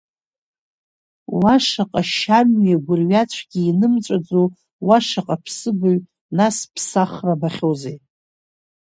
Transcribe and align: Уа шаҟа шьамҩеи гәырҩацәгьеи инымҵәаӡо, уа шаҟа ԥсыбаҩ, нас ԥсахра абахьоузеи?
Уа 1.39 1.55
шаҟа 1.65 2.01
шьамҩеи 2.13 2.77
гәырҩацәгьеи 2.85 3.67
инымҵәаӡо, 3.69 4.41
уа 4.87 4.97
шаҟа 5.07 5.35
ԥсыбаҩ, 5.43 5.97
нас 6.37 6.57
ԥсахра 6.73 7.33
абахьоузеи? 7.35 7.97